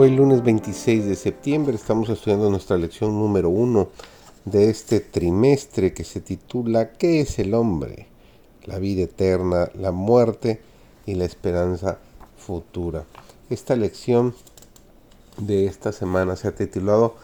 Hoy 0.00 0.10
lunes 0.10 0.44
26 0.44 1.06
de 1.06 1.16
septiembre 1.16 1.74
estamos 1.74 2.08
estudiando 2.08 2.48
nuestra 2.48 2.76
lección 2.76 3.18
número 3.18 3.50
uno 3.50 3.88
de 4.44 4.70
este 4.70 5.00
trimestre 5.00 5.92
que 5.92 6.04
se 6.04 6.20
titula 6.20 6.92
¿Qué 6.92 7.20
es 7.20 7.40
el 7.40 7.52
hombre? 7.52 8.06
La 8.62 8.78
vida 8.78 9.02
eterna, 9.02 9.68
la 9.74 9.90
muerte 9.90 10.60
y 11.04 11.16
la 11.16 11.24
esperanza 11.24 11.98
futura. 12.36 13.06
Esta 13.50 13.74
lección 13.74 14.36
de 15.36 15.66
esta 15.66 15.90
semana 15.90 16.36
se 16.36 16.46
ha 16.46 16.54
titulado 16.54 17.16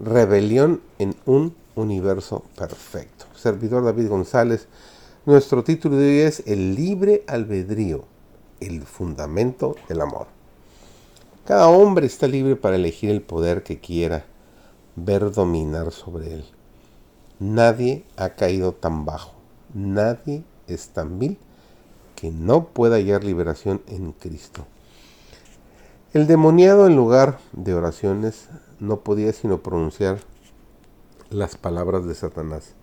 Rebelión 0.00 0.80
en 0.98 1.14
un 1.26 1.54
universo 1.74 2.44
perfecto. 2.56 3.26
Servidor 3.36 3.84
David 3.84 4.08
González, 4.08 4.68
nuestro 5.26 5.62
título 5.64 5.98
de 5.98 6.08
hoy 6.08 6.20
es 6.20 6.44
El 6.46 6.76
libre 6.76 7.24
albedrío, 7.26 8.06
el 8.60 8.84
fundamento 8.84 9.76
del 9.86 10.00
amor. 10.00 10.41
Cada 11.44 11.68
hombre 11.68 12.06
está 12.06 12.28
libre 12.28 12.54
para 12.54 12.76
elegir 12.76 13.10
el 13.10 13.20
poder 13.20 13.64
que 13.64 13.80
quiera 13.80 14.24
ver 14.94 15.32
dominar 15.32 15.90
sobre 15.90 16.34
él. 16.34 16.44
Nadie 17.40 18.04
ha 18.16 18.30
caído 18.30 18.72
tan 18.72 19.04
bajo, 19.04 19.32
nadie 19.74 20.44
es 20.68 20.90
tan 20.90 21.18
vil 21.18 21.38
que 22.14 22.30
no 22.30 22.66
pueda 22.66 22.94
hallar 22.94 23.24
liberación 23.24 23.82
en 23.88 24.12
Cristo. 24.12 24.64
El 26.12 26.28
demoniado 26.28 26.86
en 26.86 26.94
lugar 26.94 27.40
de 27.52 27.74
oraciones 27.74 28.48
no 28.78 29.00
podía 29.00 29.32
sino 29.32 29.64
pronunciar 29.64 30.20
las 31.28 31.56
palabras 31.56 32.06
de 32.06 32.14
Satanás. 32.14 32.74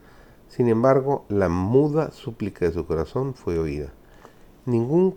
Sin 0.50 0.68
embargo, 0.68 1.24
la 1.30 1.48
muda 1.48 2.12
súplica 2.12 2.66
de 2.66 2.74
su 2.74 2.86
corazón 2.86 3.36
fue 3.36 3.58
oída. 3.58 3.94
Ningún 4.66 5.16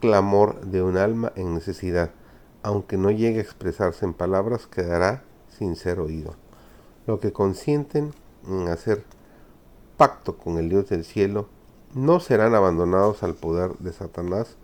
clamor 0.00 0.60
de 0.62 0.82
un 0.82 0.96
alma 0.96 1.32
en 1.36 1.54
necesidad 1.54 2.10
aunque 2.62 2.96
no 2.96 3.10
llegue 3.10 3.38
a 3.38 3.42
expresarse 3.42 4.04
en 4.04 4.14
palabras, 4.14 4.66
quedará 4.66 5.22
sin 5.48 5.76
ser 5.76 6.00
oído. 6.00 6.34
Lo 7.06 7.20
que 7.20 7.32
consienten 7.32 8.12
en 8.46 8.68
hacer 8.68 9.04
pacto 9.96 10.36
con 10.36 10.58
el 10.58 10.68
Dios 10.68 10.88
del 10.88 11.04
cielo 11.04 11.48
no 11.94 12.20
serán 12.20 12.54
abandonados 12.54 13.22
al 13.22 13.34
poder 13.34 13.72
de 13.78 13.92
Satanás 13.92 14.56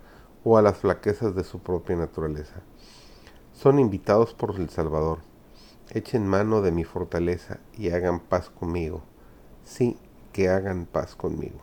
o 0.44 0.56
a 0.56 0.62
las 0.62 0.78
flaquezas 0.78 1.34
de 1.34 1.44
su 1.44 1.58
propia 1.58 1.96
naturaleza. 1.96 2.62
Son 3.52 3.78
invitados 3.78 4.34
por 4.34 4.54
el 4.56 4.70
Salvador. 4.70 5.18
Echen 5.90 6.26
mano 6.26 6.62
de 6.62 6.72
mi 6.72 6.84
fortaleza 6.84 7.58
y 7.76 7.90
hagan 7.90 8.20
paz 8.20 8.50
conmigo. 8.50 9.02
Sí, 9.64 9.98
que 10.32 10.48
hagan 10.48 10.86
paz 10.86 11.16
conmigo. 11.16 11.58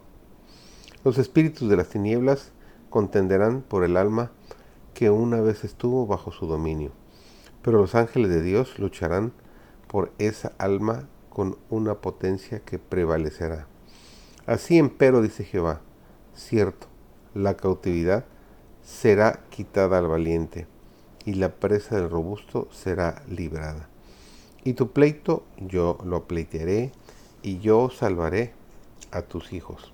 Los 1.03 1.17
espíritus 1.17 1.69
de 1.69 1.77
las 1.77 1.89
tinieblas 1.89 2.51
contenderán 2.89 3.61
por 3.61 3.83
el 3.83 3.97
alma 3.97 4.31
que 4.93 5.09
una 5.09 5.41
vez 5.41 5.63
estuvo 5.63 6.05
bajo 6.05 6.31
su 6.31 6.47
dominio. 6.47 6.91
Pero 7.61 7.79
los 7.79 7.95
ángeles 7.95 8.29
de 8.29 8.41
Dios 8.41 8.77
lucharán 8.79 9.33
por 9.87 10.11
esa 10.17 10.53
alma 10.57 11.07
con 11.29 11.57
una 11.69 11.95
potencia 11.95 12.59
que 12.59 12.79
prevalecerá. 12.79 13.67
Así 14.45 14.77
empero, 14.77 15.21
dice 15.21 15.43
Jehová, 15.43 15.81
cierto, 16.35 16.87
la 17.33 17.55
cautividad 17.55 18.25
será 18.83 19.43
quitada 19.49 19.97
al 19.97 20.07
valiente, 20.07 20.67
y 21.25 21.35
la 21.35 21.55
presa 21.55 21.95
del 21.95 22.09
robusto 22.09 22.67
será 22.71 23.23
librada. 23.29 23.87
Y 24.65 24.73
tu 24.73 24.91
pleito 24.91 25.43
yo 25.57 25.97
lo 26.03 26.25
pleitearé, 26.27 26.91
y 27.41 27.59
yo 27.59 27.89
salvaré 27.89 28.53
a 29.11 29.21
tus 29.21 29.53
hijos 29.53 29.92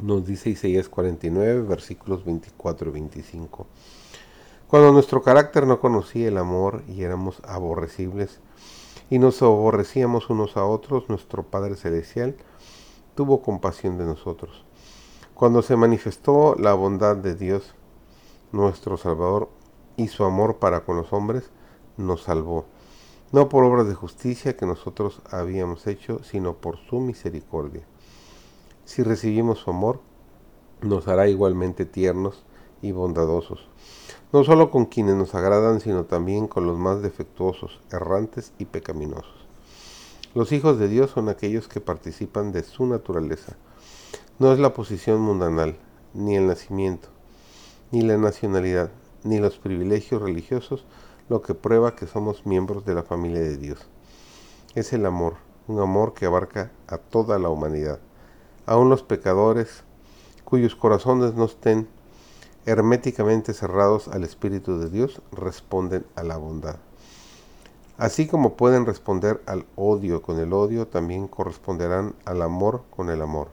nos 0.00 0.26
dice 0.26 0.50
Isaías 0.50 0.88
49, 0.88 1.62
versículos 1.62 2.24
24 2.24 2.90
y 2.90 2.92
25. 2.92 3.66
Cuando 4.68 4.92
nuestro 4.92 5.22
carácter 5.22 5.66
no 5.66 5.80
conocía 5.80 6.28
el 6.28 6.38
amor 6.38 6.82
y 6.88 7.02
éramos 7.02 7.40
aborrecibles 7.44 8.40
y 9.10 9.18
nos 9.18 9.40
aborrecíamos 9.42 10.28
unos 10.28 10.56
a 10.56 10.64
otros, 10.64 11.08
nuestro 11.08 11.44
Padre 11.44 11.76
Celestial 11.76 12.36
tuvo 13.14 13.42
compasión 13.42 13.96
de 13.96 14.04
nosotros. 14.04 14.64
Cuando 15.34 15.62
se 15.62 15.76
manifestó 15.76 16.56
la 16.58 16.74
bondad 16.74 17.16
de 17.16 17.34
Dios, 17.34 17.74
nuestro 18.52 18.96
Salvador, 18.96 19.48
y 19.96 20.08
su 20.08 20.24
amor 20.24 20.56
para 20.56 20.84
con 20.84 20.96
los 20.98 21.12
hombres, 21.12 21.50
nos 21.96 22.24
salvó, 22.24 22.66
no 23.32 23.48
por 23.48 23.64
obras 23.64 23.88
de 23.88 23.94
justicia 23.94 24.56
que 24.56 24.66
nosotros 24.66 25.22
habíamos 25.30 25.86
hecho, 25.86 26.22
sino 26.22 26.54
por 26.54 26.76
su 26.76 27.00
misericordia 27.00 27.86
si 28.86 29.02
recibimos 29.02 29.58
su 29.58 29.70
amor, 29.70 30.00
nos 30.80 31.08
hará 31.08 31.28
igualmente 31.28 31.84
tiernos 31.84 32.44
y 32.80 32.92
bondadosos, 32.92 33.68
no 34.32 34.44
solo 34.44 34.70
con 34.70 34.86
quienes 34.86 35.16
nos 35.16 35.34
agradan, 35.34 35.80
sino 35.80 36.04
también 36.04 36.46
con 36.46 36.66
los 36.66 36.78
más 36.78 37.02
defectuosos, 37.02 37.80
errantes 37.90 38.52
y 38.58 38.66
pecaminosos. 38.66 39.34
Los 40.34 40.52
hijos 40.52 40.78
de 40.78 40.86
Dios 40.86 41.10
son 41.10 41.28
aquellos 41.28 41.66
que 41.66 41.80
participan 41.80 42.52
de 42.52 42.62
su 42.62 42.86
naturaleza. 42.86 43.56
No 44.38 44.52
es 44.52 44.60
la 44.60 44.72
posición 44.72 45.20
mundanal, 45.20 45.76
ni 46.14 46.36
el 46.36 46.46
nacimiento, 46.46 47.08
ni 47.90 48.02
la 48.02 48.16
nacionalidad, 48.18 48.92
ni 49.24 49.40
los 49.40 49.58
privilegios 49.58 50.22
religiosos 50.22 50.86
lo 51.28 51.42
que 51.42 51.54
prueba 51.54 51.96
que 51.96 52.06
somos 52.06 52.46
miembros 52.46 52.84
de 52.84 52.94
la 52.94 53.02
familia 53.02 53.40
de 53.40 53.56
Dios. 53.56 53.88
Es 54.76 54.92
el 54.92 55.06
amor, 55.06 55.38
un 55.66 55.80
amor 55.80 56.14
que 56.14 56.26
abarca 56.26 56.70
a 56.86 56.98
toda 56.98 57.40
la 57.40 57.48
humanidad 57.48 57.98
aun 58.66 58.90
los 58.90 59.04
pecadores 59.04 59.84
cuyos 60.44 60.74
corazones 60.74 61.34
no 61.34 61.44
estén 61.44 61.88
herméticamente 62.66 63.54
cerrados 63.54 64.08
al 64.08 64.24
Espíritu 64.24 64.78
de 64.78 64.90
Dios, 64.90 65.22
responden 65.30 66.04
a 66.16 66.24
la 66.24 66.36
bondad. 66.36 66.76
Así 67.96 68.26
como 68.26 68.56
pueden 68.56 68.86
responder 68.86 69.40
al 69.46 69.66
odio 69.76 70.20
con 70.20 70.38
el 70.40 70.52
odio, 70.52 70.88
también 70.88 71.28
corresponderán 71.28 72.14
al 72.24 72.42
amor 72.42 72.82
con 72.94 73.08
el 73.08 73.22
amor. 73.22 73.48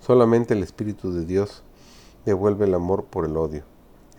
Solamente 0.00 0.54
el 0.54 0.62
Espíritu 0.62 1.12
de 1.12 1.24
Dios 1.24 1.64
devuelve 2.24 2.66
el 2.66 2.74
amor 2.74 3.04
por 3.04 3.24
el 3.24 3.36
odio. 3.36 3.64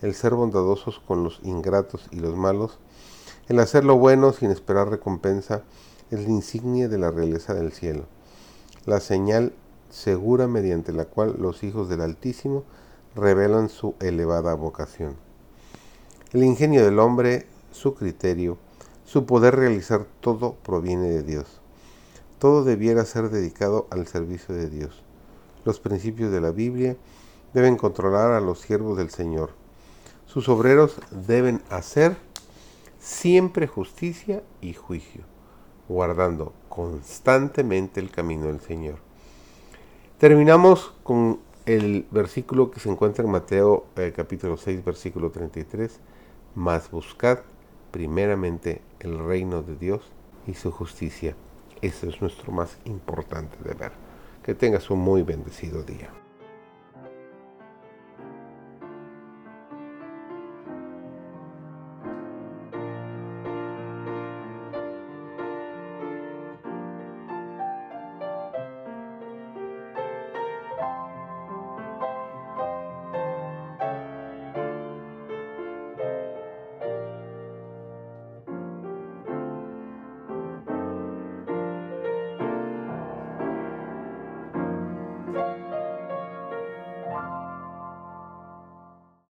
El 0.01 0.13
ser 0.13 0.33
bondadosos 0.33 0.99
con 0.99 1.23
los 1.23 1.39
ingratos 1.41 2.07
y 2.11 2.17
los 2.17 2.35
malos, 2.35 2.79
el 3.47 3.59
hacer 3.59 3.85
lo 3.85 3.97
bueno 3.97 4.33
sin 4.33 4.51
esperar 4.51 4.89
recompensa, 4.89 5.63
es 6.11 6.21
la 6.21 6.29
insignia 6.29 6.89
de 6.89 6.97
la 6.97 7.11
realeza 7.11 7.53
del 7.53 7.71
cielo 7.71 8.05
la 8.87 9.01
señal 9.01 9.53
segura 9.89 10.47
mediante 10.47 10.93
la 10.93 11.03
cual 11.03 11.35
los 11.39 11.61
hijos 11.63 11.89
del 11.89 11.99
Altísimo 11.99 12.63
revelan 13.15 13.67
su 13.67 13.95
elevada 13.99 14.55
vocación. 14.55 15.17
El 16.31 16.45
ingenio 16.45 16.85
del 16.85 16.99
hombre, 16.99 17.47
su 17.71 17.95
criterio, 17.95 18.57
su 19.03 19.25
poder 19.25 19.57
realizar 19.57 20.05
todo 20.21 20.55
proviene 20.63 21.09
de 21.09 21.23
Dios. 21.23 21.59
Todo 22.39 22.63
debiera 22.63 23.03
ser 23.03 23.29
dedicado 23.29 23.87
al 23.89 24.07
servicio 24.07 24.55
de 24.55 24.69
Dios. 24.69 25.03
Los 25.65 25.81
principios 25.81 26.31
de 26.31 26.39
la 26.39 26.51
Biblia 26.51 26.95
deben 27.53 27.75
controlar 27.75 28.31
a 28.31 28.39
los 28.39 28.61
siervos 28.61 28.97
del 28.97 29.09
Señor. 29.09 29.49
Sus 30.25 30.47
obreros 30.47 30.95
deben 31.11 31.61
hacer 31.69 32.15
siempre 32.99 33.67
justicia 33.67 34.43
y 34.61 34.73
juicio 34.73 35.23
guardando 35.89 36.53
constantemente 36.77 37.99
el 37.99 38.11
camino 38.11 38.45
del 38.45 38.59
Señor. 38.59 38.99
Terminamos 40.19 40.93
con 41.01 41.39
el 41.65 42.05
versículo 42.11 42.69
que 42.69 42.79
se 42.79 42.87
encuentra 42.87 43.25
en 43.25 43.31
Mateo 43.31 43.87
eh, 43.95 44.13
capítulo 44.15 44.57
6, 44.57 44.85
versículo 44.85 45.31
33. 45.31 45.99
Mas 46.53 46.91
buscad 46.91 47.39
primeramente 47.89 48.83
el 48.99 49.17
reino 49.17 49.63
de 49.63 49.75
Dios 49.75 50.01
y 50.45 50.53
su 50.53 50.69
justicia. 50.69 51.35
Eso 51.81 52.07
es 52.07 52.21
nuestro 52.21 52.51
más 52.51 52.77
importante 52.85 53.57
deber. 53.63 53.91
Que 54.43 54.53
tengas 54.53 54.91
un 54.91 54.99
muy 54.99 55.23
bendecido 55.23 55.81
día. 55.81 56.11